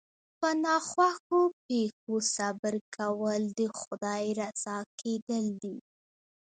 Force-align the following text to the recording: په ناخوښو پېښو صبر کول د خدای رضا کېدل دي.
په 0.39 0.49
ناخوښو 0.63 1.41
پېښو 1.65 2.15
صبر 2.35 2.75
کول 2.95 3.41
د 3.59 3.61
خدای 3.79 4.25
رضا 4.39 4.77
کېدل 4.99 5.45
دي. 5.63 5.77